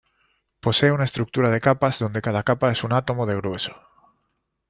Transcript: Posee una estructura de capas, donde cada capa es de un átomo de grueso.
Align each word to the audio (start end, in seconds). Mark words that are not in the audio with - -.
Posee 0.61 0.91
una 0.91 1.03
estructura 1.03 1.51
de 1.51 1.61
capas, 1.61 1.99
donde 1.99 2.23
cada 2.23 2.41
capa 2.41 2.71
es 2.71 2.81
de 2.81 2.87
un 2.87 2.93
átomo 2.93 3.27
de 3.27 3.35
grueso. 3.35 3.79